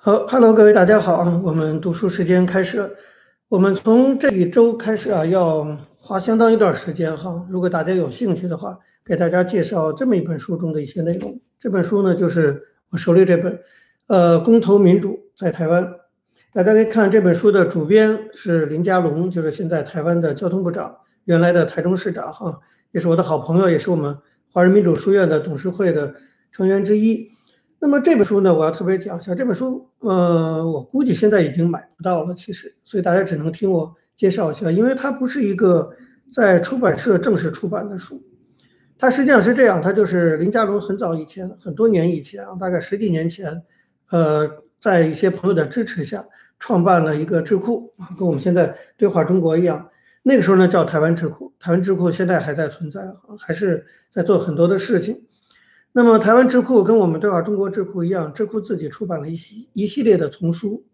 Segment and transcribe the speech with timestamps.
[0.00, 1.40] 好，Hello，各位大家好啊！
[1.42, 2.88] 我们读书时间开始。
[3.48, 7.44] 我们从这一周开始啊，要花相当一段时间哈。
[7.50, 11.40] 如果大家有兴趣的话，给大家介绍这么一本书中的一些内容。
[11.58, 13.58] 这本书呢，就是我手里这本，
[14.06, 15.84] 呃，《公投民主在台湾》。
[16.52, 22.60] 大家可以看这本书的主编是林佳龙，就是现在台湾的交通部长，原来的台中市长哈，
[22.92, 24.16] 也是我的好朋友，也是我们
[24.52, 26.14] 华人民主书院的董事会的
[26.52, 27.32] 成员之一。
[27.80, 29.34] 那么这本书呢，我要特别讲一下。
[29.34, 35.90] 这本书，呃，我估计现在已经买不到了，其实，所以大家只能听我介绍一下，因为它不是一个
[36.32, 38.20] 在出版社正式出版的书。
[38.98, 43.62] 它实际上是这样，它就是林嘉龙很早以前，很多年以前啊，大概十几年前，
[44.10, 44.50] 呃，
[44.80, 46.24] 在一些朋友的支持下，
[46.58, 49.88] 创办了一个智库啊，跟我们现在对话中国一样。
[50.24, 51.54] 那个时候呢，叫台湾智库。
[51.60, 55.27] 台湾智库现在还在存在啊，还是在做很多的事情。
[55.92, 60.84] 那么，台湾智库跟我们对话中国智库一样，智库自己出版了一系一系列的丛书。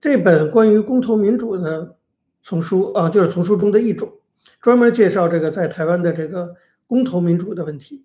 [0.00, 1.96] 这本关于公投民主的
[2.42, 4.10] 丛书啊，就是丛书中的一种，
[4.60, 6.54] 专门介绍这个在台湾的这个
[6.86, 8.04] 公投民主的问题。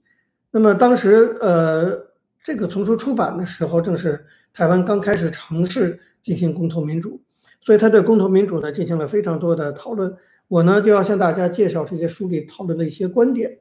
[0.52, 2.08] 那么当时，呃，
[2.44, 7.22] 这个丛书出版的时候，正是台湾刚开始尝试进行公投民主，
[7.62, 10.16] 所以他对公投民主呢进行了非常多的讨论。
[10.50, 13.60] 我呢就要向大家介绍这些书里讨论的一些观点。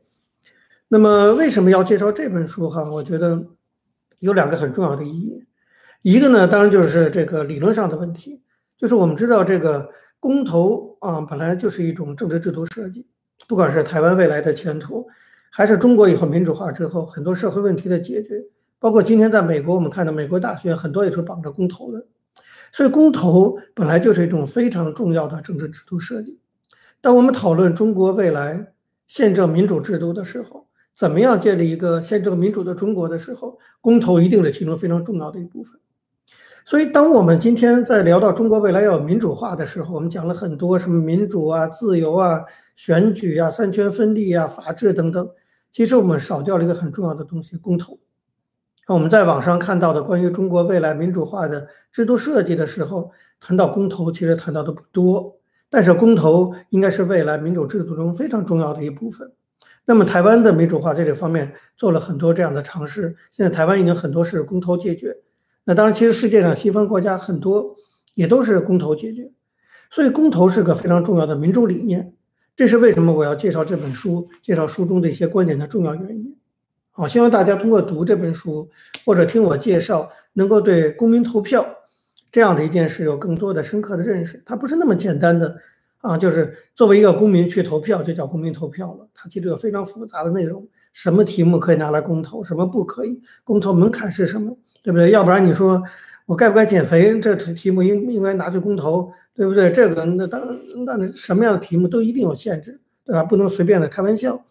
[0.92, 2.84] 那么为什么要介绍这本书哈？
[2.92, 3.46] 我觉得
[4.20, 5.46] 有两个很重要的意义。
[6.02, 8.42] 一个呢，当然就是这个理论上的问题，
[8.76, 9.88] 就是我们知道这个
[10.20, 13.06] 公投啊，本来就是一种政治制度设计，
[13.48, 15.08] 不管是台湾未来的前途，
[15.50, 18.44] 还是中国以后民主化之后很多社会问题的解决，
[18.78, 22.04] 包括今天在美国我们看到美国大学很多也是绑着公投的，
[22.70, 26.38] 所以公投本来就是一种非常重要的政治制度设计。
[27.00, 28.74] 当我们讨论中国未来
[29.08, 35.80] 宪政民主制度的时候，怎么样建立一个宪政民主的中国的时候，公投一定是其中非常重要的一部分。
[36.64, 42.44] 所以，当我们今天在聊到中国未来要民主化的时候，我们讲了很多什么民主啊、自由啊、
[42.76, 45.28] 选举啊、三权分立啊、法治等等。
[45.72, 47.98] 其实我们少掉了一个很重要的东西——公投。
[48.86, 55.38] 那我们在网上看到的关于中国未来民主化的制度设计的时候，谈到公投，其实谈到的不多。
[55.68, 59.33] 但是，公投应该是未来民主制度中非常重要的一部分。
[59.84, 65.16] 那么台湾的民主化在这方面做了很多这样的尝试，现在台湾已经很多是公投解决。
[65.64, 67.74] 那当然，其实世界上西方国家很多
[68.14, 69.32] 也都是公投解决，
[69.90, 72.14] 所以公投是个非常重要的民主理念。
[72.54, 76.36] 这是为什么我要介绍这本书，介绍书中的一些观点的重要原因。
[76.92, 78.70] 好，希望大家通过读这本书
[79.04, 81.66] 或者听我介绍，能够对公民投票
[82.30, 84.42] 这样的一件事有更多的深刻的认识。
[84.46, 85.56] 它不是那么简单的。
[86.02, 89.08] 啊，就是作为一个公民去投票，就叫公民投票了。
[89.14, 95.11] 它其实有非常复杂的内容，什么题目可以拿来公投，什么不可以，公投门槛是什么，对不对？
[95.11, 95.80] 要不然你说
[96.27, 99.70] 我该不该减肥，这题目应应该拿去公投，对不对？
[99.70, 100.42] 这个那当
[100.85, 103.23] 那什么样的题目都一定有限制，对吧？
[103.23, 104.45] 不能随便的开玩笑。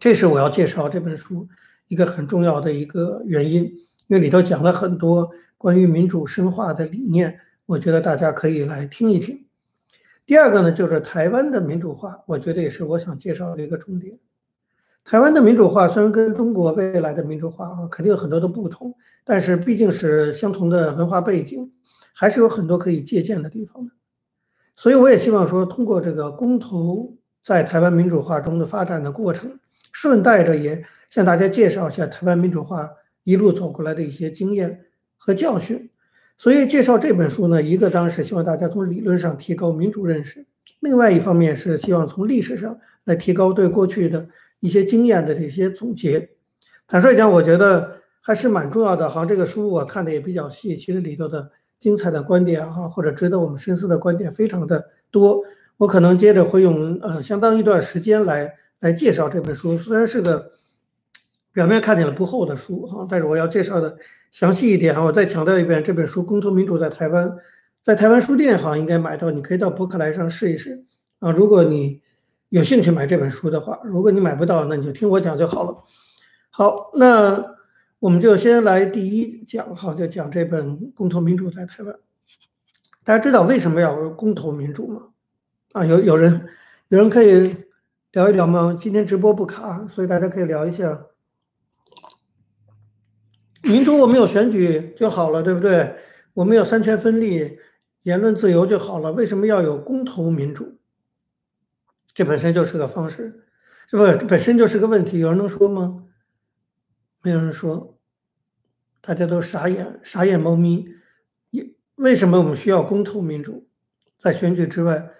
[0.00, 1.46] 这是我要介绍这本书
[1.86, 3.62] 一个很重要的一个原因，
[4.08, 9.44] 因为里头讲了很多关于民主深化的理念，我觉得大家可以来听一听。
[10.30, 14.16] 第二个呢，就是台湾的民主化，我觉得也是我想介绍的一个重点。
[15.02, 21.72] 台湾的民主化虽然跟中国未来的民主化啊，肯定有很多的不同，但是毕竟是相同的文化背景，
[22.14, 23.92] 还是有很多可以借鉴的地方的。
[24.76, 29.58] 所以我也希望说，通过这个公投在台湾民主化中的发展的过程，
[29.90, 32.88] 顺带着也向大家介绍一下台湾民主化
[33.24, 34.82] 一路走过来的一些经验
[35.16, 35.89] 和教训。
[36.40, 40.46] 所以介绍这本书呢，一个当然是希望大家从理论上提高民主认识，
[40.80, 44.26] 另外一方面是希望从历史上来提高对过去的
[44.60, 46.30] 一些经验的这些总结。
[46.88, 49.06] 坦率讲，我觉得还是蛮重要的。
[49.06, 55.42] 好像这个书我看的也比较细，其实里头的精彩的观点哈，或者值得我们深思的观点非常的多。
[55.76, 60.52] 我可能接着会用呃相当一段时间来来介绍这本书，虽然是个。
[61.52, 63.96] 表面看起来不厚的书哈，但是我要介绍的
[64.30, 65.02] 详细一点哈。
[65.02, 67.28] 我再强调一遍，这本书《公投民主在台湾》
[67.82, 70.84] 在台湾书店哈应该买到，你可以到博客来上试一试
[71.18, 71.30] 啊。
[71.32, 72.00] 如果你
[72.50, 75.84] 有兴趣买这本书的话，如果你买不到，那你就听我讲就好了。
[76.50, 77.56] 好，那
[77.98, 81.92] 我们就先来第一讲哈，就讲这本《公投民主在台湾》。
[83.02, 85.08] 大家知道为什么要公投民主吗？
[85.72, 86.46] 啊，有有人
[86.88, 87.56] 有人可以
[88.12, 88.76] 聊一聊吗？
[88.78, 91.06] 今天直播不卡，所以大家可以聊一下。
[93.62, 95.94] 民主我们有选举就好了，对不对？
[96.34, 97.58] 我们有三权分立、
[98.02, 99.12] 言论自由就好了。
[99.12, 100.78] 为什么要有公投民主？
[102.14, 103.46] 这本身就是个方式，
[103.88, 104.26] 是不？
[104.26, 105.18] 本身就是个问题。
[105.18, 106.04] 有人能说吗？
[107.22, 107.98] 没有人说，
[109.00, 110.88] 大家都傻眼，傻眼猫咪。
[111.96, 113.68] 为什么我们需要公投民主？
[114.16, 115.10] 在选举之外，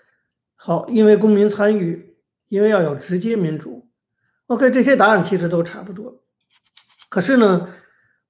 [0.54, 2.16] 好，因为公民参与，
[2.48, 3.90] 因为要有直接民主。
[4.46, 6.22] OK，这些答案其实都差不多。
[7.08, 7.69] 可是呢，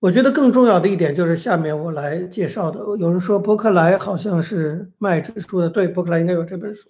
[0.01, 2.81] 我觉得更重要的一点就是下面我来介绍的。
[2.99, 6.89] 有人说伯克莱好像是卖指数的，对，伯克莱应该有这本书。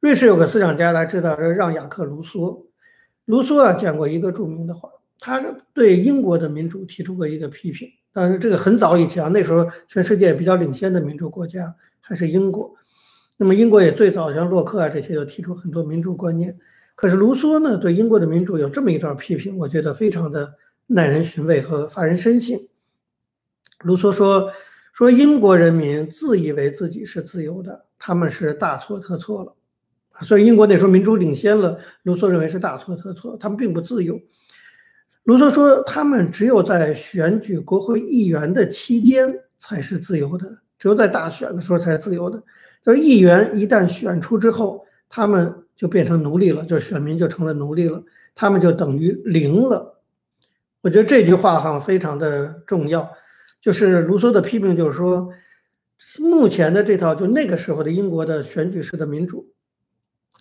[0.00, 2.64] 瑞士有个思想家，大家知道是让·雅克·卢梭。
[3.26, 5.42] 卢梭啊讲过一个著名的话，他
[5.74, 7.86] 对英国的民主提出过一个批评。
[8.14, 12.74] 但是这个很早以前啊，那时候全世界比较领先的民主国家还是英国。
[13.36, 16.56] 那么英国也最早像洛克啊这些，就提出很多民主观念。
[16.94, 20.54] 可是卢梭呢，对英国的民主有这么一段批评，我觉得非常的
[20.86, 22.58] 耐人寻味和发人深省。
[23.80, 24.52] 卢梭说
[24.92, 29.54] ：“说英国人民自以为自己是自由的，他们是大错特错了。
[30.22, 34.18] 所以英国那时候民主领先了，卢梭认为是大错特错，他们并不自由。
[35.24, 42.42] 卢梭说，他们只有在选举国会议员的期间才是自由的，只有在大选的时候才是自由的。”
[42.82, 48.02] 就是议员一旦选出之后，他们就变成奴隶了，就是选民就成了奴隶了，
[48.34, 49.95] 他们就等于零了。
[50.86, 53.10] 我觉得这句话哈非常的重要。
[53.60, 55.28] 就是卢梭的批评就是说，
[56.20, 59.48] 目前的这套就那个时候的英国的选举式的民主，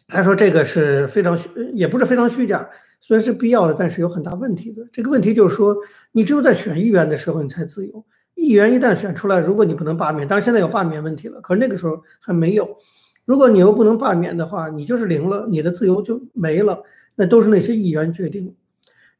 [0.07, 2.69] 他说这个是非常虚，也不是非常虚假，
[3.01, 4.87] 虽然是必要的，但是有很大问题的。
[4.91, 5.75] 这个问题就是说，
[6.11, 8.05] 你只有在选议员的时候你才自由。
[8.35, 12.77] 议员一旦选出来，如果你不能罢免，当然现在有罢免问题了，可是那个时候还没有。
[13.25, 16.83] 如果你又不能罢免的话，你就是零了，你的自由就没了。
[17.15, 18.53] 那都是那些议员决定。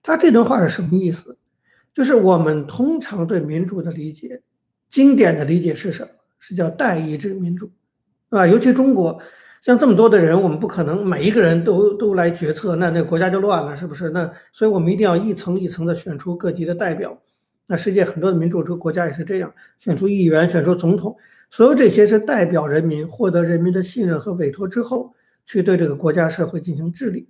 [0.05, 1.35] 他这段话是什么意思？
[1.91, 4.43] 就是我们通常对民主的理解，
[4.87, 6.09] 经典的理解是什么？
[6.37, 7.65] 是叫代议制民主，
[8.29, 8.45] 是吧？
[8.45, 9.19] 尤其中国，
[9.63, 14.11] 像这么多的人，我们不可能每一个人都都来决策，那那国家就乱了，是不是？
[14.11, 17.19] 那所以我们一定要一层一层的选出各级的代表。
[17.65, 21.17] 那世界很多的民主制国家也是这样，选出议员，选出总统，
[21.49, 25.15] 所有这些是代表人民，获得人民的信任和委托之后，
[25.45, 27.27] 去对这个国家社会进行治理，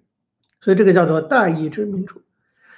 [0.59, 2.19] 所以这个叫做代议制民主。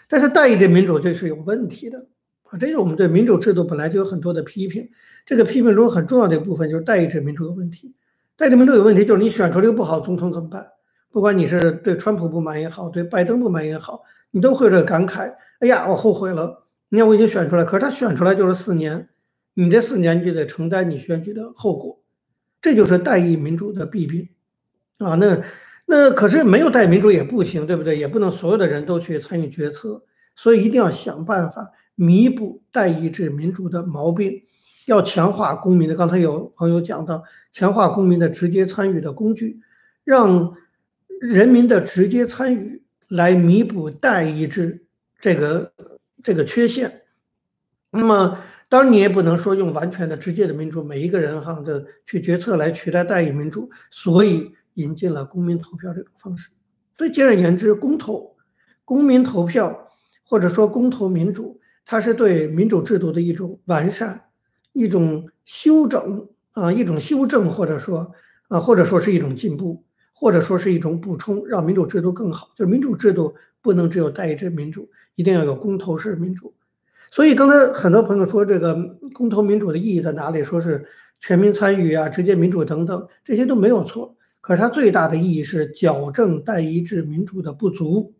[0.07, 2.07] 但是代议制民主就是有问题的
[2.43, 4.89] 啊，这是我们对民主制度本来就有很多的批评。
[5.25, 7.93] 这个批评中很重要的一部分就是代议制民主有问题。
[8.35, 10.65] 代议制民主有问题，就是你选出了一个不好总统怎么办？
[11.11, 16.67] 不管你是对川普不满也好，对拜登不满也好，你都会这感慨：哎呀，我后悔了。
[16.89, 19.09] 你看，我已经选出来，可是他选出来就是四年，
[19.55, 21.99] 你这四年就得承担你选举的后果，
[22.61, 24.29] 这就是代议民主的弊病
[24.99, 25.15] 啊。
[25.15, 25.41] 那
[25.87, 27.97] 那可是没有代民主也不行，对不对？
[27.97, 30.03] 也不能所有的人都去参与决策，
[30.35, 34.43] 所以一定要想办法弥补代议制民主的毛病，
[34.85, 35.95] 要强化公民的。
[35.95, 39.59] 刚才有朋友讲到，强化公民的直接参与的工具，
[40.03, 40.53] 让
[41.19, 44.85] 人民的直接参与来弥补代议制
[45.19, 45.73] 这个。
[46.23, 47.03] 这个缺陷，
[47.91, 56.49] 那么当然你也不能说用完全的直接的民主，每一个人哈的去决策来取代代议民主，所以引进了公民投票这种方式。
[56.97, 58.35] 所以简而言之，公投、
[58.83, 59.89] 公民投票
[60.23, 64.29] 或者说公投民主，它是对民主制度的一种完善、
[64.73, 68.11] 一种修整啊，一种修正，或者说
[68.47, 69.83] 啊，或者说是一种进步，
[70.13, 72.49] 或者说是一种补充，让民主制度更好。
[72.55, 74.89] 就是民主制度不能只有代议制民主。
[75.15, 76.53] 一定要有公投式民主，
[77.09, 78.77] 所以刚才很多朋友说这个
[79.15, 80.43] 公投民主的意义在哪里？
[80.43, 80.85] 说是
[81.19, 84.15] 全民参与啊、直接民主等等，这些都没有错。
[84.47, 88.13] 可是它最大的意义是矫正代议制民主的不足。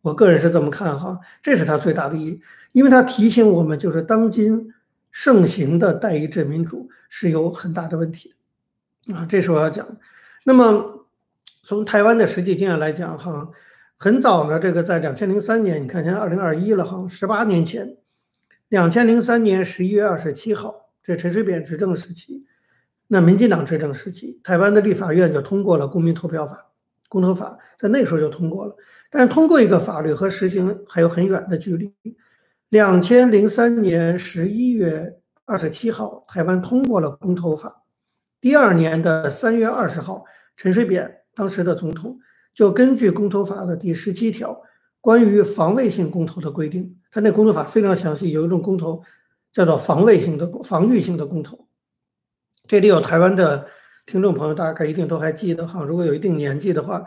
[0.00, 2.40] 我个人是这么看哈，这是它最大的意义，
[2.72, 4.74] 因为它提醒我们，就是当今
[5.12, 8.34] 盛行的代议制民主是有很大的问题
[9.06, 9.24] 的啊。
[9.24, 9.86] 这是我要讲。
[10.42, 11.06] 那么
[11.62, 13.48] 从台湾的实际经验来讲哈。
[14.00, 17.96] 很早呢，这个在两千零三年，你看现在二零二一了哈，十八年前，
[18.68, 22.44] 两千零三年十一月二十七号，这陈水扁执政时期，
[23.10, 26.70] 那民进党执政时期，台湾的立法院就通过了公民投票法，
[27.08, 28.76] 公投法在那时候就通过了，
[29.10, 31.92] 但是通过一个法律和实行还有很远的距离。
[32.68, 37.82] 两千零三年十一月二十七号，台湾通过了公投法，
[38.40, 40.24] 第二年的三月二十号，
[40.54, 42.18] 陈水扁当时的总统。
[42.52, 44.60] 就根据公投法的第十七条，
[45.00, 49.00] 关于防卫性公投的规定，他那公投法非常详细，有一种公投
[49.52, 51.67] 叫做防卫性的、防御性的公投。
[52.68, 53.66] 这里有台湾的
[54.04, 55.82] 听众朋友，大概一定都还记得哈。
[55.82, 57.02] 如果有一定年纪的话，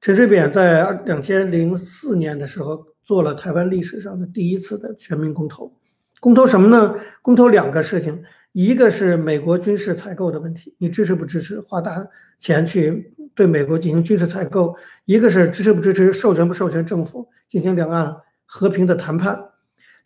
[0.00, 5.72] 陈水扁在两千零四年的时候做了台湾历史上的第一次的全民公投。
[6.18, 6.96] 公投什么呢？
[7.22, 12.04] 公投两个事情，一个是美国军事采购的问题，你支持不支持花大
[12.36, 13.12] 钱去？
[13.36, 19.50] 对美国进行军事采购，一个是支持不支持授权不授权政府进行两岸和平的谈判，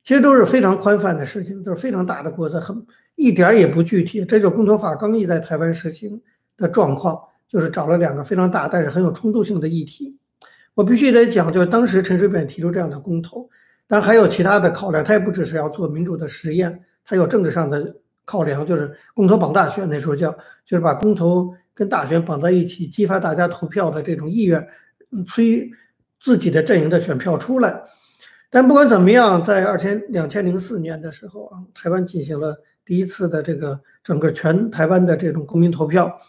[0.02, 2.84] 其实都是非常宽泛的事情，都是非常大的国策，很
[3.20, 4.24] 一点也不具体。
[4.24, 6.20] 这就是公投法刚一在台湾实行
[6.56, 10.16] 的状况，就是找了两个非常大但是很有冲突性的议题。
[10.74, 13.48] 我必须得讲，就是当时陈水扁提出这样的公投，
[13.86, 20.32] 当然还有其他的考量，他也不只是要做民主的实验，他有政治上的考量，就是公投绑大选，那时候叫
[20.64, 24.66] 就是把公投跟大选绑在一起，激发大家投票的这种意愿，
[25.26, 25.70] 催
[26.18, 27.82] 自己的阵营的选票出来。
[28.48, 36.20] 但不管怎么样，在二千两千零四年的时候啊，台湾进行了第一次的这个整个全台湾的这种公民投票，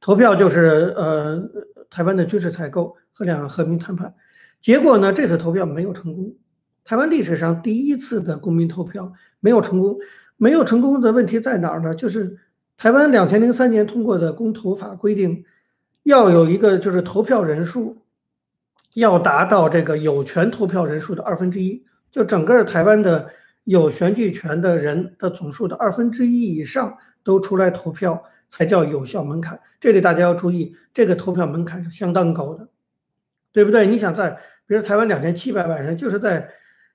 [0.00, 1.40] 投票就是呃
[1.88, 4.12] 台湾的军事采购和两岸和平谈判。
[4.60, 6.34] 结果呢，这次投票没有成功，
[6.84, 9.96] 台湾历史上第一次的公民投票没有成功。
[10.36, 11.94] 没有成功的问题在哪儿呢？
[11.94, 12.38] 就是
[12.76, 15.44] 台湾两千零三年通过的公投法规定，
[16.02, 17.98] 要有一个就是投票人数。
[18.94, 23.30] 要达到这个有权投票人数的二分之一，就整个台湾的
[23.64, 29.60] 有选举权的人的总数的二分之一以上都出来投票，才叫有效门槛。
[29.78, 32.68] 这里大家要注意，这个投票门槛是相当高的，
[33.52, 33.86] 对不对？
[33.86, 34.30] 你想在，
[34.66, 36.48] 比如台湾两千七百万人，就是在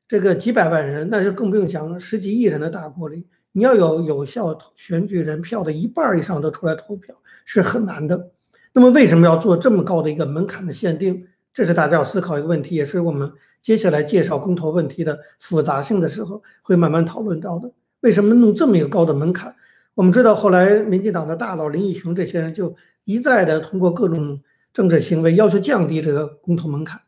[0.08, 8.32] 这个几百万人，那就更不用讲十几亿人的大国里，你要有有效选举人票的一半以上都出来投票，是很难的。
[8.74, 11.28] 那么为什么要做这么高的一个门槛的限定？
[11.56, 13.32] 这是大家要思考一个问题，也是我们
[13.62, 17.72] 接下来介绍公投问题的复杂性的时候会慢慢讨论到的。
[18.02, 19.56] 为什么弄这么一个高的门槛？
[19.94, 24.42] 我们知道后来民进党的大佬林义雄这些人就一再的通过各种
[24.74, 27.00] 政治行为要求降低这个公投门槛。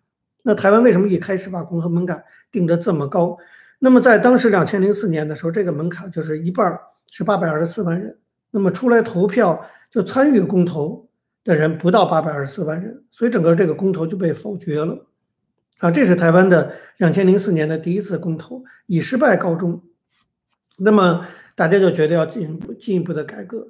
[0.44, 3.38] 那台湾为什么一开始把公投门槛定得这么高？
[3.80, 8.18] 那么在当时两千零四年的时候，这个门槛就是一半是八百二十四万人，
[8.52, 9.62] 那么出来投票
[9.92, 11.07] 就参与公投。
[11.48, 15.08] 的人不到八百二十四万人，所以整个这个公投就被否决了，
[15.80, 19.82] 啊，这是台湾的两千零四年的第一次公投以失败告终，
[20.78, 21.26] 那么
[21.56, 23.70] 大家就觉得要进一步进一步的改革。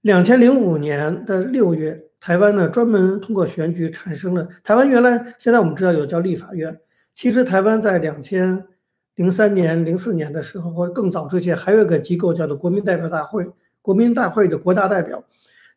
[0.00, 6.80] 两千零五年的六月，台湾呢专门通过选举产生了台湾原来现在我们知道有叫立法院，
[7.12, 8.64] 其实台湾在两千
[9.16, 13.46] 零三年、零四年的时候或者更早之前，还有一个机构叫做国民代表大会，
[13.82, 15.22] 国民大会的国大代表。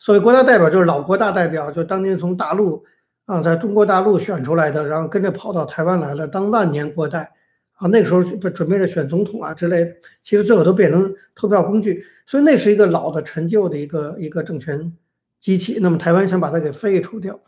[0.01, 2.83] 所谓国大代表就是老国大代表，就当年从大陆
[3.25, 7.31] 啊，在中国大陆选出来的，然后跟着跑到台湾来了，当万年国代
[7.73, 7.85] 啊。
[7.85, 9.91] 那个时候不准备着选总统啊之类的，
[10.23, 12.03] 其实最后都变成投票工具。
[12.25, 14.91] 所以那是一个老的陈旧的一个一个政权
[15.39, 15.77] 机器。
[15.79, 17.39] 那么台湾想把它给废除掉，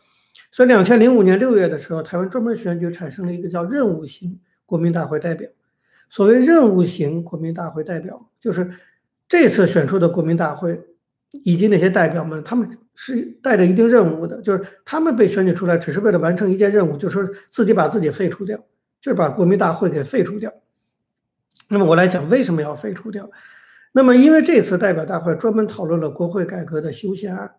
[0.52, 5.50] 所以两千零五年六月的时候，台湾专门选举产生了一个叫任务型国民大会代表。
[6.08, 8.70] 所谓任务型国民大会代表，就是
[9.28, 10.80] 这次选出的国民大会。
[11.42, 18.56] 以及那些代表们，他们是带着一定任务的，就是他们被选举出来，只是为了完成一件任务，就是自己把自己废除掉，
[19.00, 20.52] 就是把国民大会给废除掉。
[21.68, 23.28] 那么我来讲为什么要废除掉？
[23.92, 27.56] 那么因为这次代表大会专门讨论了国会改革的修宪案，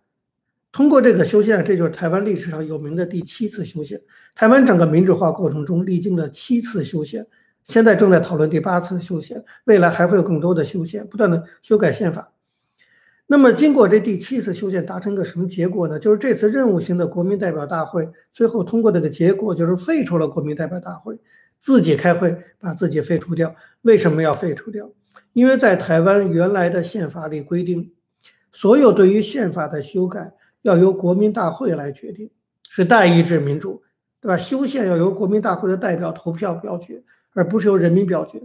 [0.72, 4.00] 通过这个修宪案，这就是台湾历史上有名的第七次修宪。
[4.36, 7.26] 台湾整个民主化过程中历经了七次修宪，
[7.64, 12.32] 现在正在讨论第八次修宪，未来还会有更多的修宪，不断的修改宪法。
[13.28, 15.98] 那么，经过这第七次修宪，达成一个什么结果呢？
[15.98, 21.20] 就是这次任务型的国民代表大会最后通过这个结果，就是废除了国民代表大会，
[21.60, 23.56] 自己开会把自己废除掉。
[23.82, 24.92] 为什么要废除掉？
[25.34, 27.92] 因为在台湾原来的宪法里规定，
[28.52, 32.30] 所有对于宪法的修改要由国民大会来决定，
[32.70, 33.82] 是代议制民主，
[34.22, 34.38] 对吧？
[34.38, 37.04] 修宪要由国民大会的代表投票表决，
[37.34, 38.40] 而不是由人民表决。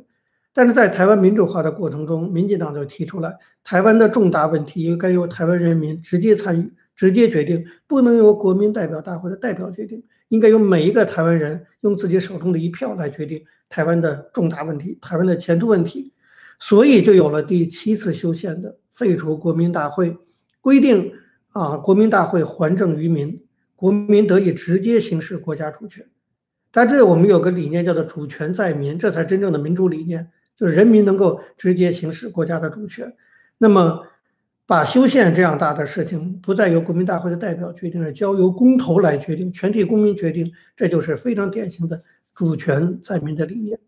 [0.53, 16.13] 但是在台湾民主化的过程中，民进党就提出来，台湾的重大问题应该由台湾人民直接参与、直接决定，不能由国民代表大会的代表决定，应该由每一个台湾人用自己手中的一票来决定台湾的重大问题、台湾的前途问题。
[16.59, 20.19] 所以就有了第七次修宪的废除国民大会，
[20.61, 21.13] 规定
[21.51, 23.41] 啊，国民大会还政于民，
[23.77, 26.05] 国民得以直接行使国家主权。
[26.73, 30.31] 但这我们有个理念叫做主权在民，这才真正的民主理念。
[30.61, 33.11] 就是人民能够直接行使国家的主权，
[33.57, 34.07] 那么
[34.67, 42.03] 把修宪这样大的事情不再由国民大会的代表决定，而交由公投来决定，全体公民决定，这就是非常典型的
[42.35, 43.79] 主权在民的理念。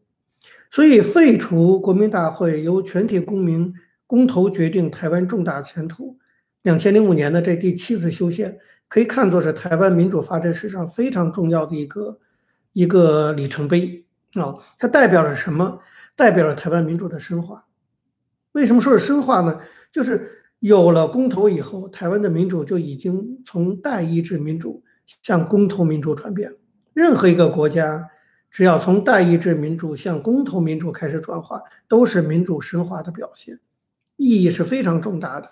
[0.71, 3.75] 所以废除国民大会，由全体公民
[4.07, 6.17] 公投决定台湾重大前途。
[6.63, 12.19] 两千零五年的这第七次修宪，可以看作是台湾民主发展史上非常重要的一个
[12.73, 14.55] 一个里程碑啊！
[14.79, 15.79] 它代表着什么？
[16.23, 17.67] 代表了台湾民主的深化。
[18.53, 19.61] 为什么说是深化呢？
[19.91, 24.85] 就是有了公投以后，台湾的民主就已经从代议制民主
[25.21, 26.55] 向公投民主转变。
[26.93, 28.09] 任何一个国家
[28.53, 33.59] 只要从代议制民主向公投民主开始转化，都是民主深化的表现，
[34.17, 35.51] 意义是非常重大的。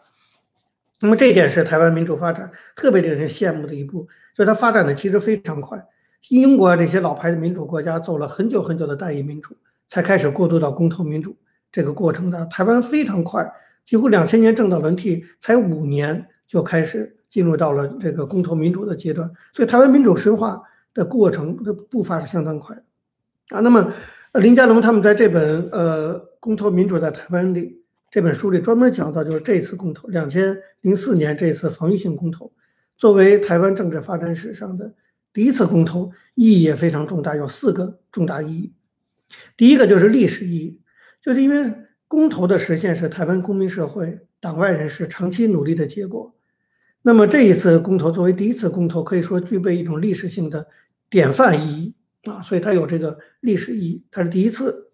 [1.01, 5.85] 那么这一点是台湾民主发展特别令人羡慕的一步，就是它发展的其实非常快。
[6.29, 9.57] 英国这些老牌的民主国家走了很久很久的代议民主，
[9.91, 11.37] 才开始过渡到公投民主
[11.71, 12.47] 这个过程的。
[12.47, 13.47] 台湾非常快，
[13.85, 20.63] 几乎两千年政党轮替才五年就开始进入到了这个公投民主的阶段，所以台湾民主深化
[20.95, 22.83] 的过程的步伐是相当快的
[23.51, 23.61] 啊。
[23.61, 23.93] 那么
[24.35, 32.53] 林佳龙他们在这本呃《公投民主在台湾》里这本书里专门讲到，就是这次公投，两千零四年这次防御性公投，
[32.97, 34.95] 作为台湾政治发展史上的。
[35.33, 38.73] 第一次公投意义也非常重大，有四个重大意义。
[39.57, 40.81] 第一个就是历史意义，
[41.21, 41.75] 就是因为
[42.09, 46.35] 公投的实现是台湾公民社会党外人士长期努力的结果。
[47.03, 50.69] 那么这一次公投作为第一次公投，可以说具备一种历史性的
[51.09, 51.95] 典范意义
[52.31, 54.91] 啊，所以它有这个历史意义，它是第一次。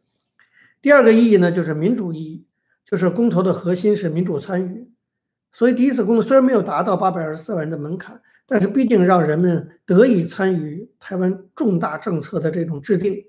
[0.80, 2.46] 第二个意义呢，就是民主意义，
[2.84, 4.90] 就是公投的核心是民主参与，
[5.52, 8.20] 所以第一次公投虽然没有达到八百二十四万人的门槛。
[8.48, 13.24] 但是，毕竟让人们得以参与台湾重大政策的这种制定，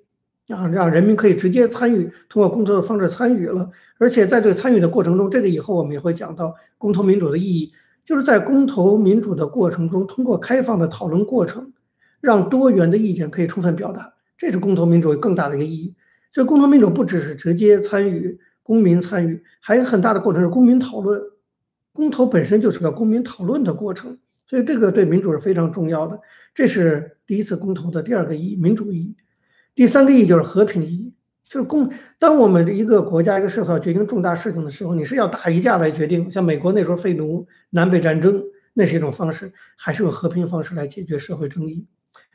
[0.49, 3.69] 啊，让人民可以直接参与，通过公投的方式参与了。
[3.97, 7.71] 而且在这个参与的过程中，这个以后我们也会讲到公投民主的意义，
[8.05, 11.73] 就是在公投民主的过程中，通过开放的讨论过程，
[12.21, 15.95] 让多元的意见可以充分表达，这是公投民主更大的一个意义。
[16.31, 21.21] 这公投民主不只是直接参与、公民参与，还有很大的过程是公民讨论。
[21.91, 24.17] 公投本身就是个公民讨论的过程。
[24.49, 26.17] 所以这个对民主是非常重要的，
[26.55, 29.13] 这是第一次公投的第二个意义，民主意义。
[29.77, 31.13] 第三个意义就是和平意义，
[31.47, 31.87] 就是公。
[32.17, 38.41] 当我们一个国家一个社会要决定重大事情的时候，你是要打一架来决定，像美国那时候废奴、南北战争，
[38.73, 41.85] 那是一种方式，还是用和平方式来解决社会争议？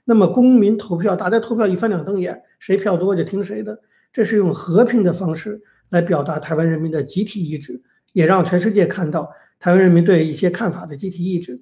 [0.05, 3.81] 那么公民投票，大家投票一翻两瞪眼，谁票多就听谁的，
[4.13, 7.83] 这是用和平的方式来表达台湾人民的集体意志，
[8.13, 11.61] 也让全世界看到台湾人民对一些看法的集体意志。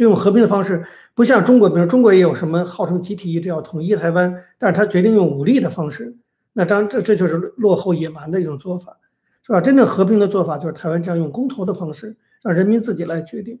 [0.00, 0.82] 这种和平的方式
[1.12, 6.16] 不像中国，比如中国也有什么号称集体意志要统一台湾，但是他决定用武力的方式，
[6.54, 8.96] 那当然这这就是落后野蛮的一种做法，
[9.46, 9.60] 是吧？
[9.60, 13.60] 真正和平的做法就是台湾这样用公投的方式，让人民自己来决定。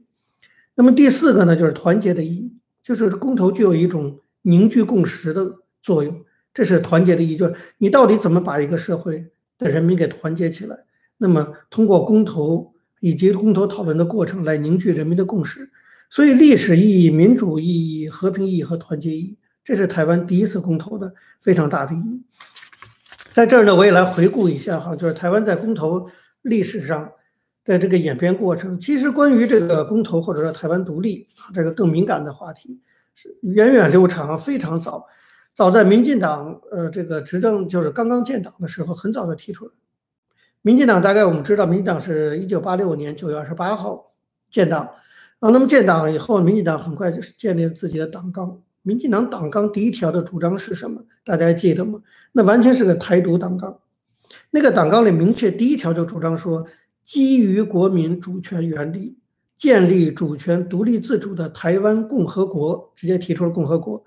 [0.76, 6.24] 那么第四个呢，就是团结的意义，就是公投具有一种凝聚共识的作用，
[6.54, 9.26] 这是团结的意义，就是你到底怎么把一个社会
[9.58, 10.84] 的人民给团结起来？
[11.18, 15.70] 那么通过公投以及公投讨论的过程来凝聚人民的共识。
[16.10, 22.20] 所以，历史意义、民主意义、和平意义和团结意义，这是台湾第一次公投的非常大的意义。
[23.32, 26.10] 在这儿呢，我也来回顾一下哈，就是台湾在公投
[26.42, 27.12] 历史上
[27.64, 28.76] 的这个演变过程。
[28.80, 32.80] 其实，关于这个公投或者说台湾独立这个更敏感的话题，
[33.14, 35.06] 是源远流长，非常早。
[35.54, 39.70] 早在民进党呃这个执政就是刚刚建党的时候，很早就提出来。
[40.62, 44.12] 民进党大概我们知道，民进党是一九八六年九月二十八号
[44.50, 44.90] 建党。
[45.40, 48.60] 啊，那么建党以后，民进党很快就是建立了自己的党纲。
[48.82, 51.02] 民进党党纲第一条的主张是什么？
[51.24, 52.00] 大家还记得吗？
[52.32, 53.80] 那完全是个台独党纲。
[54.50, 56.66] 那个党纲里明确第一条就主张说，
[57.06, 59.16] 基于国民主权原理，
[59.56, 64.04] 建立主权独立自主的台湾共和国，直接提出了共和国，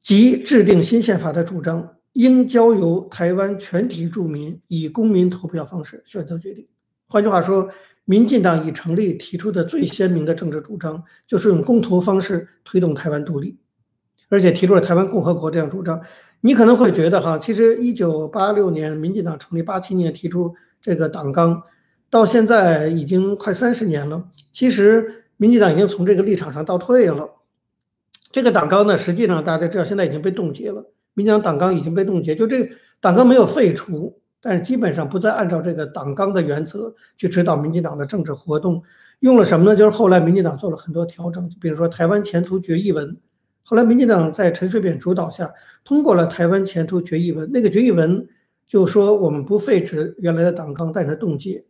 [0.00, 6.68] 即制定新宪法的主张，应交由台湾全体住民以公民投票方式选择决定。
[7.08, 7.68] 换句话说。
[8.06, 13.58] 民进党已成立提出的最鲜明的政治主张，就是用公投方式推动台湾独立，
[14.28, 16.00] 而且提出了台湾共和国这样主张。
[16.42, 21.62] 你可能会觉得哈，其实一九八六年民进党成立，八七年提出这个党纲，
[22.08, 24.28] 到现在已经快三十年了。
[24.52, 27.28] 其实民进党已经从这个立场上倒退了。
[28.30, 30.92] 这个党纲呢，实际上大家知道，现在已经被冻结了。
[31.14, 34.20] 民进党党纲已经被冻结，就这个党纲没有废除。
[34.46, 38.80] 但是基本上不再按照这个党纲的原则去指导民进党的政治活动，
[39.18, 39.74] 用了什么呢？
[39.74, 43.16] 就是后来民进党做了很多调整，比如说台湾前途决议文，
[43.64, 47.50] 后来民进党在陈水扁主导下通过了台湾前途决议文。
[47.52, 48.24] 那个决议文
[48.68, 51.64] 就说我们不废止原来的党纲，但是冻结。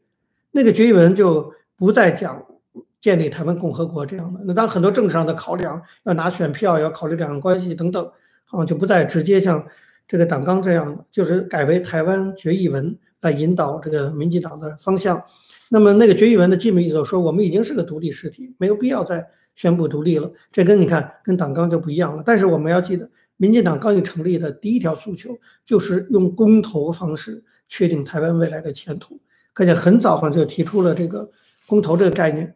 [0.51, 2.45] 那个决议文就不再讲
[3.01, 4.41] 建立台湾共和国这样的。
[4.45, 8.05] 那当很多政治上的考量，要拿选票，要考虑两岸关系等等，
[8.45, 9.67] 好像就不再直接像。
[10.09, 15.23] 这个党纲这样的，就是改为台湾决议文来引导这个民进党的方向。
[15.69, 20.31] 那么那个决议文的基本意思说，我们已经是个独立实体，没有必要再宣布独立了。
[20.53, 22.23] 这跟你看跟党纲就不一样了。
[22.25, 29.21] 但是我们要记得，民进党刚一成立的第一条诉求就是用公投方式确定台湾未来的前途，
[29.53, 31.29] 可见很早上就提出了这个
[31.67, 32.55] 公投这个概念。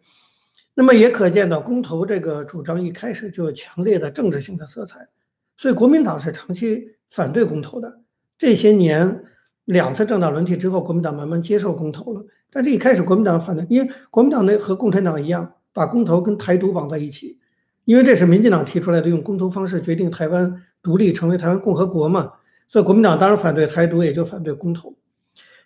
[0.74, 5.08] 那么也可见到公投这个主张一开始就有强烈的政治性的色彩，
[5.56, 6.92] 所以国民党是长期。
[7.10, 8.00] 反对公投的。
[8.38, 9.24] 这些年
[9.66, 12.24] 两次政党轮替之后，国民党慢慢接受公投了。
[12.50, 17.38] 但这一开始国民党反对，因为国民党呢和共产党一样，把公投跟台独绑在一起，
[17.84, 22.32] 因为这是民进党提出来的，用公投方式决定台湾独立成为台湾共和国嘛。
[22.66, 24.96] 所以国民党当然反对台独，也就反对公投。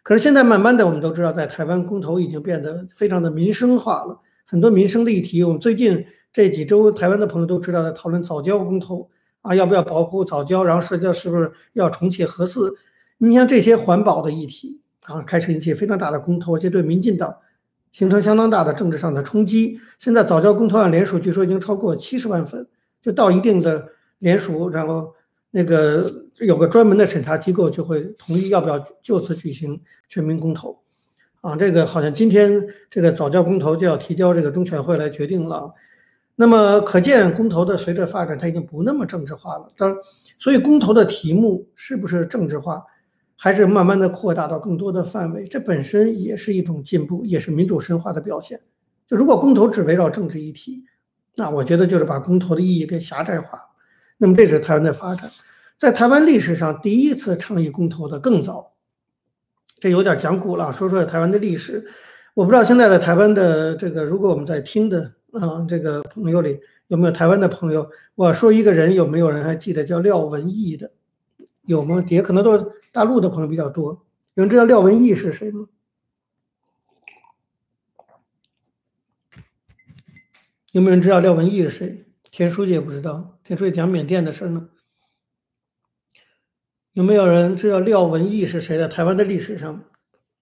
[0.03, 9.09] 可是现在慢慢的，我们都知道，在台湾公投已经变得非常的民生化了，很多民生的议题，我们最近这几周台湾的朋友都知道，在讨论早教公投
[9.45, 12.75] 啊，要不要保护早教，然后涉及到是不是要重启核四，
[13.19, 14.81] 你像这些环保的议题。
[15.05, 17.37] 啊，开始引起非常大的公投，而且对民进党
[17.93, 19.79] 形成相当大的政治上的冲击。
[19.99, 22.67] 现在早教公投案联署据说已经超过七十万份，
[23.03, 23.87] 就到一定的
[24.21, 25.13] 联署，然后
[25.51, 29.79] 那个有个专门的审查机构就会同意要不要就此举行
[30.09, 30.81] 全民公投。
[31.43, 35.75] 啊，这个好像今天这个早教公投就要提交这个中全会来决定了。
[36.37, 39.69] 那么可见公投的随着发展，它已经不那么政治化了。
[39.77, 39.99] 当然，
[40.39, 42.85] 所以公投的题目是不是政治化？
[43.37, 48.61] 还是慢慢的扩大到更多的范围，这本身也是一种进步，也是民主深化的表现。
[49.07, 50.85] 就如果公投只围绕政治议题，
[51.35, 53.65] 那我觉得就是把公投的意义给狭窄化了。
[54.19, 55.29] 那么这是台湾的发展，
[55.77, 58.73] 在台湾历史上第一次倡议公投的更早，
[59.81, 61.85] 这有点讲古了，说说台湾的历史。
[62.35, 70.93] 我不知道现在的台湾的这个，如果我们在听的啊这个朋友里有没有台湾的朋友，我说一个人，有没有人还记得叫廖文毅的？
[71.63, 72.05] 有吗？
[72.09, 74.05] 也可能都是大陆的朋友比较多。
[74.35, 75.69] 有人知道廖文毅是谁吗？
[80.73, 82.05] 有没有人知道廖文毅是谁？
[82.31, 83.39] 田书记也不知道。
[83.45, 84.69] 田书记讲缅甸的事呢。
[86.93, 88.77] 有没有人知道廖文毅是谁？
[88.79, 89.85] 在台湾的历史上，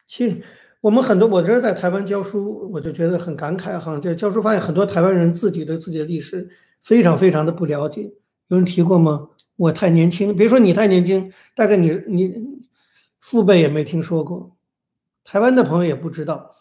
[0.06, 0.42] 其实
[0.82, 3.96] 我们很多，我这在台湾教书，我就觉得很感慨哈。
[4.00, 6.50] 就教书发现很多台湾人自己对自己的历史
[6.82, 8.12] 非常非常的不了解。
[8.48, 9.28] 有人提过吗？
[9.54, 12.34] 我太年轻，别说你太年轻，大概你你
[13.20, 14.56] 父辈也没听说过，
[15.22, 16.56] 台湾的朋友也不知道，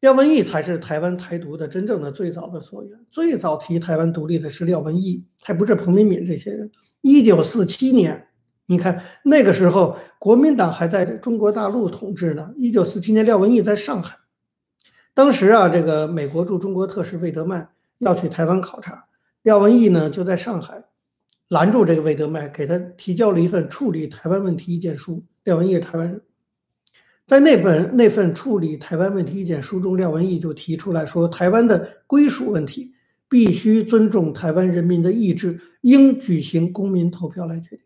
[0.00, 2.98] 廖文毅才是台湾台独的真正的最早的所源。
[3.10, 6.70] 最早提台湾独立的是廖文毅，还不是彭明敏这些人。
[7.02, 8.28] 一九四七年，
[8.66, 12.54] 你看那个时候国民党还在中国大陆统治呢。
[12.56, 14.16] 一九四七年，廖文毅在上海，
[15.12, 19.06] 当时啊，这个美国驻中国特使魏德曼要去台湾考察，
[19.42, 20.84] 廖文毅呢就在上海。
[21.48, 25.22] 拦住这个魏德迈，给他提交了一份处理台湾问题意见书。
[25.44, 26.22] 廖文毅是台湾人，
[27.26, 32.94] 在那本那份处理台湾问题意见书中，廖文毅就提出来说，台湾的归属问题
[33.28, 37.83] 必须尊重台湾人民的意志，应举行公民投票来决定。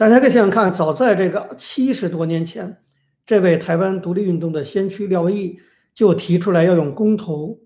[0.00, 2.78] 大家可以想想看，早在这个七十多年前，
[3.26, 5.58] 这位台湾独立运动的先驱廖文毅
[5.92, 7.60] 就提出来要用公投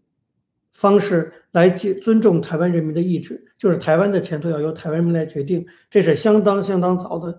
[0.73, 1.33] 方式。
[1.53, 7.39] 来尊尊重台湾人民的意志，就是台湾的前途要由台湾人民来决定，这是相当相当早的，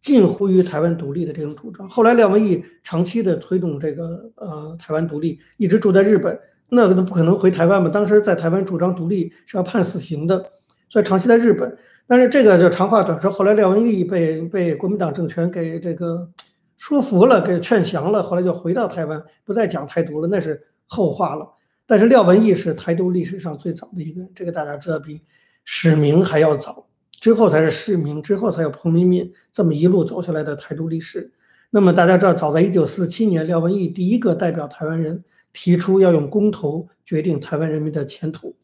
[0.00, 1.88] 近乎于台湾独立的这种主张。
[1.88, 6.36] 后来廖文毅长期的推动这个呃台湾独立，一直住在日本，
[6.70, 7.88] 那个都不可能回台湾嘛。
[7.88, 10.44] 当时在台湾主张独立是要判死刑的，
[10.88, 11.78] 所以长期在日本。
[12.06, 16.30] 但是这个就长话短说，后来廖文毅被被国民党政权给这个
[16.76, 21.48] 说服了，给劝降了，后来就回到台湾，不再讲台独了，那是后话了。
[21.86, 25.22] 但是廖文毅是台独历史上最早的一个人，这个大家知道，比
[25.64, 26.86] 史明还要早，
[27.20, 31.32] 之后才是史明，之后才有彭明敏，这么一路走下来的台独历史。
[31.70, 38.54] 那么大家知道，早在一九四七年，廖文毅第一个代表台湾人提出要用公投决定台湾人民的前途。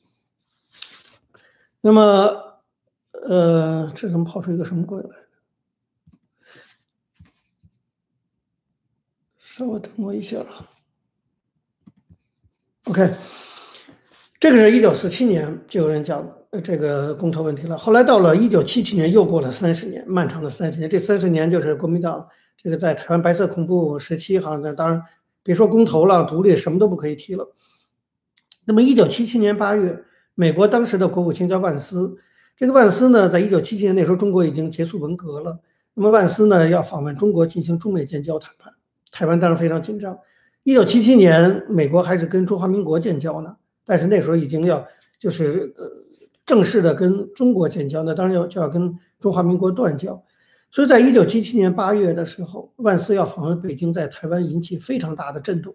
[1.81, 2.50] 那么，
[3.29, 5.11] 呃，这怎么跑出一个什么鬼来？
[9.39, 10.69] 稍微等我一下啊。
[12.85, 13.13] OK，
[14.39, 16.27] 这个是一九四七年就有人讲
[16.65, 17.77] 这个公投问题了。
[17.77, 20.89] 后来到了一九七七年，又过了三十年，漫长的三十年。
[20.89, 25.03] 这三十年就是国民党这个在台湾白色恐怖时期，哈，那当然
[25.43, 27.55] 别说公投了，独立什么都不可以提了。
[28.65, 30.05] 那么一九七七年八月，
[30.35, 32.17] 美国当时的国务卿叫万斯，
[32.61, 35.61] 这个万斯呢，在一九七七年那时候，中国已经结束文革了。
[35.95, 38.75] 那么万斯呢，要访问中国进行中美建交谈判，
[39.11, 40.19] 台湾当然非常紧张。
[40.63, 44.87] 一九七七年，美国还是跟中华民国建交呢，但是那时候已经要
[45.19, 45.91] 就是呃
[46.45, 50.23] 正式的跟中国建交，那当然要就要跟中华民国断交。
[50.71, 55.75] 所以在一九七七年八月的时候，万斯要访问北京，在台湾引起非常大的震动。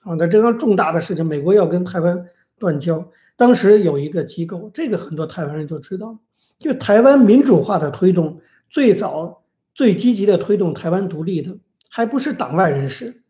[0.00, 2.26] 啊，那这样重大的事情，美国要跟台湾
[2.58, 6.18] 断交，当时有一个机构，这个很多台湾人就知道，
[6.58, 11.56] 就台湾民主化的推动，最早最积极的推动台湾独立的，
[11.88, 13.22] 还不是党外人士。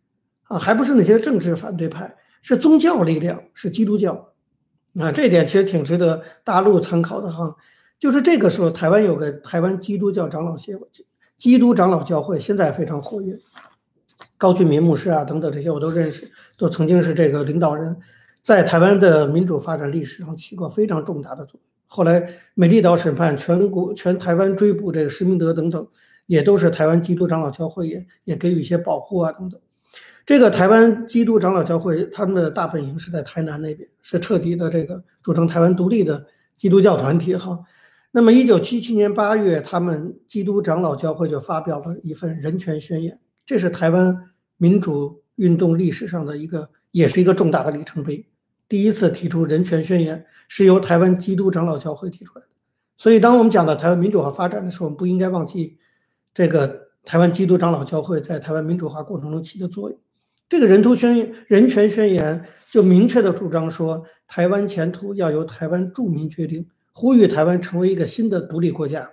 [0.45, 4.33] 啊，还不是那些政治反对派，是宗教力量，是基督教，
[4.99, 7.55] 啊，这点其实挺值得大陆参考的哈。
[7.99, 10.89] 就是这个时候，台湾有个台湾基督教长老协会、
[11.37, 13.39] 基督长老教会，现在非常活跃。
[14.39, 17.95] 高俊民牧师啊，等等这些我都认识，都曾经是这个领导人，
[18.49, 21.63] 在台湾的民主发展历史上起过非常重大的作用。
[21.87, 25.87] 后来美丽岛审判、全国全台湾追捕这个施明德等等，
[26.25, 29.61] 也都是台湾基督长老教会也也给予一些保护啊等等。
[30.25, 37.61] 这个台湾基督长老教会，他们的大本营是在台南那边，是彻底的这个主张台湾独立的基督教团体哈。
[38.13, 44.17] 那么，一九七七年八月，他们基督长老教会就发表了一份人权宣言，这是台湾
[44.57, 48.25] 民主运动历史上的一个，也是一个重大的里程碑。
[48.69, 52.49] 第一次提出人权宣言是由台湾基督长老教会提出来的。
[52.97, 55.79] 所以，当我们讲到台湾民主化发展的时候，我们不应该忘记
[56.35, 59.99] 这个台湾基督长老教会在台湾民主化过程中起的作用。
[60.49, 66.67] 这个人图宣人权宣言就明确的主张说，台湾前途要由台湾住民决定。
[66.93, 69.09] 呼吁台湾成为一个新的独立国家，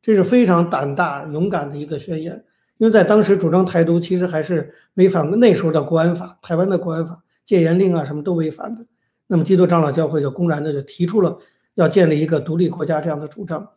[0.00, 2.44] 这是非常胆大勇敢的一个宣言。
[2.78, 8.86] 因为在当时主张台独，其实还是违反那时候的国安法，台湾的国安法、戒严令啊什么都违反的。
[9.26, 11.38] 那么基督长老教会就公然的就提出了
[11.74, 13.70] 要建立一个独立国家这样的主张。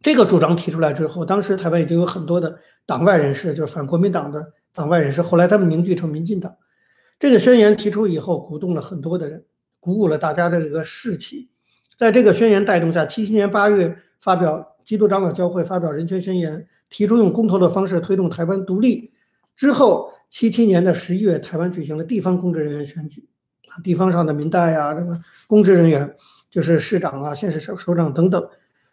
[0.00, 6.56] 这个主张提出来之后，当时台湾已经有很多的党外人士，就是反国民党的党外人士，后来他们凝聚成民进党。
[7.18, 9.44] 这个宣言提出以后，鼓动了很多的人，
[9.80, 11.50] 鼓舞了大家的这个士气。
[11.96, 19.12] 在这个宣言带动下，七七年八月发表基督长老教会发表人权宣言，提出用公投的方式推动台湾独立。
[19.56, 23.28] 之后，七七年的十一月，台湾举行了地方公职人员选举，
[23.82, 26.16] 地方上的民代呀，这个公职人员
[26.50, 28.48] 就是市长啊、县市首首长等等。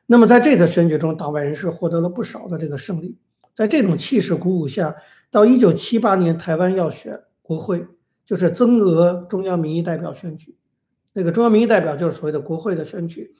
[0.08, 3.18] 那么在这次选举中，党外人士获得了不少的这个胜利。
[3.54, 4.96] 在这种气势鼓舞下，
[5.32, 7.88] 到一九七八年，台湾要选国会，
[8.26, 10.58] 就是增额中央民意代表选举。
[11.14, 13.34] 那个中央民意代表就是所谓的国会的选举，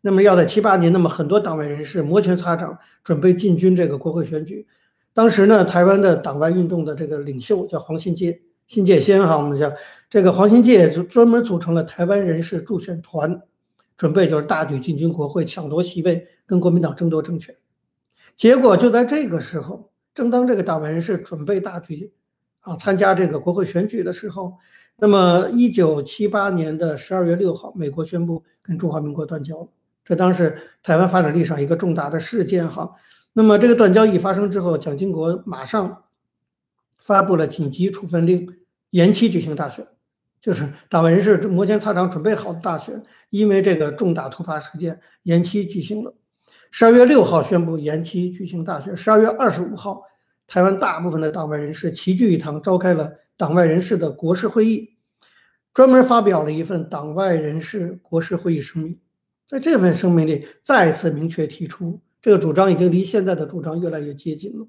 [0.00, 4.66] 那么要在七八年，那么很多党外人士摩拳擦掌，准备进军这个国会选举。
[5.14, 9.68] 当时呢，台湾的党外运动的这个领袖叫黄信介，新界先哈，我们叫
[10.08, 13.42] 这个黄新界就专门组成了台湾人士助选团，
[13.96, 17.52] 准备就是大举进军国会，抢夺席位，跟国民党争夺政权。
[18.36, 22.12] 结果就在这个时候，正当这个党派人士准备大举
[22.60, 24.54] 啊参加这个国会选举的时候。
[24.98, 29.68] 那么，一九七八年的十二月六号，美国宣布跟中华民国断交了。
[30.04, 32.92] 这当时台湾发展历史上一个重大的事件哈。
[33.32, 36.04] 那么，这个断交一发生之后，蒋经国马上
[36.98, 38.46] 发布了紧急处分令，
[38.90, 39.86] 延期举行大选，
[40.40, 46.14] 就是党外人士摩拳擦掌准备好的大选，因为这个重大突发事件延期举行了。
[46.70, 50.02] 十二月六号宣布延期举行大选，十二月二十五号，
[50.46, 53.12] 台湾大部分的党外人士齐聚一堂，召开了。
[53.36, 54.96] 党外人士的国事会议
[55.72, 58.98] 专门发表了一份党外人士国事会议声明，
[59.46, 64.66] 在这份声明里再次明确提出，这个主张已经离现在的主张越来越接近了。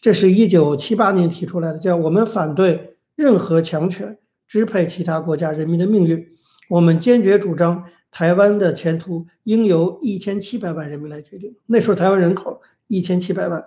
[0.00, 2.91] 这是一九七八年提出来的，叫我们反对
[3.22, 6.26] 任何强权支配其他国家人民的命运，
[6.68, 11.54] 我们坚决主张台湾的前途应由一千七百万人民来决定。
[11.66, 13.64] 那时候台湾人口一千七百万，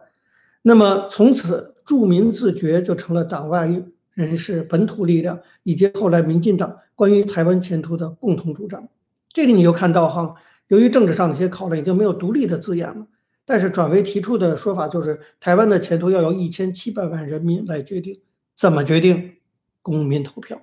[0.64, 3.70] 那么从此著民自决就成了党外。
[4.16, 8.88] 人士、本土力量以及后来民进党关于台湾前途的共同主张，
[9.34, 10.36] 这里你又看到哈，
[10.70, 13.08] 由于政治上的一些考量，已经没有独立的字眼了，
[13.46, 18.22] 但是转为提出的说法就是台湾的前途要由一千七百万人民来决定，
[18.58, 19.34] 怎么决定？
[19.86, 20.60] 公民投票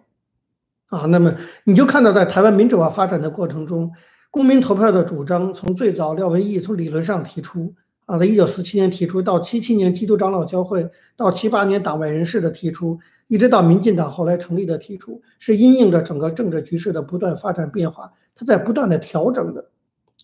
[0.87, 1.33] 啊，那么
[1.63, 3.93] 你就看到在台湾民主化发展的过程中，
[4.33, 7.73] 公民投票的主张从最早廖文毅从理论上提出
[8.07, 12.99] 啊，在一九四七年提出，到七七年基督长老教会，到七八年党外人士的提出。
[13.29, 19.71] 一直到民进党后来成立的提出，是因应着整个政治局势的不断发展变化，它在不断的调整的。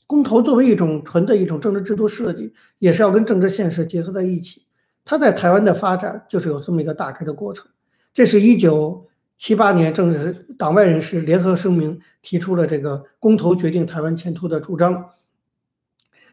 [0.06, 4.64] 公投作为一种纯的一种政治制度设计，也是要跟政治现实结合在一起。
[5.04, 7.66] 它在台湾的发展就是有这么一个大概的过程。
[8.12, 15.10] 这是一九七八年政治党外人士联合声明提出了这个公投决定台湾前途的主张。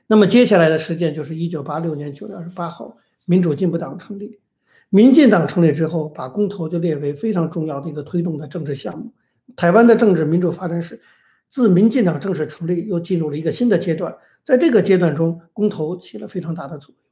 [0.07, 4.39] 那么接下来的事件就是一九八六年九月二十八号，民主进步党成立。
[4.89, 9.11] 民进党成立之后，把公投就列为非常重要的一个推动的政治项目。
[9.55, 11.01] 台湾的政治民主发展史，
[11.49, 14.15] 自民进党正式成立，又进入了一个新的阶段。
[14.43, 17.03] 在这个阶段中，公投起了非常大的作用。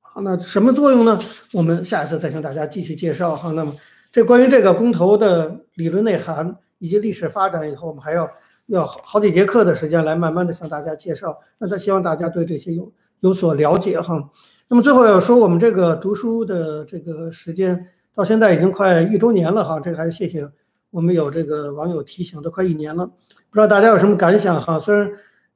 [0.00, 1.18] 好，那什么作用呢？
[1.52, 3.34] 我们下一次再向大家继续介绍。
[3.34, 3.74] 哈，那么
[4.12, 8.30] 这关于这个公投的理论内涵以及历史发展，以后我们还要
[8.66, 11.40] 要好几节课的时间来慢慢的向大家介绍。
[11.56, 13.98] 那他希望大家对这些有有所了解。
[13.98, 14.30] 哈。
[14.68, 20.46] 那么最后要说，我们这个读书的这个时间到现在已经快一周年了哈，这个还谢谢
[20.90, 24.78] 我们有这个网友提醒，都快一年了，不知道大家有什么感想哈？
[24.78, 25.10] 虽然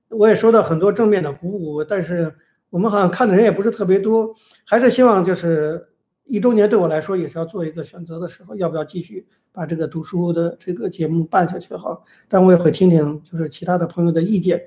[0.08, 2.34] 我也收到很多正面的鼓舞，但是
[2.70, 4.34] 我们好像看的人也不是特别多，
[4.66, 5.88] 还是希望就是
[6.26, 12.00] 一周年对我来说也是要做一个选择的时候，要不要继续把这个读书的这个节目办下去哈？
[12.28, 14.60] 但我也会听听就是其他的朋友的意见。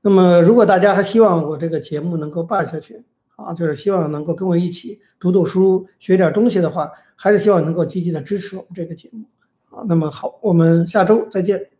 [0.00, 3.04] 那么如果大家还希望我这个节目能够办下去
[3.36, 9.24] 啊，就是希望能够跟我一起读读书、学点东西的话，还是希望能够积极的支持我们这个节目
[9.76, 9.84] 啊。
[9.88, 11.71] 那么好，我们下周再见。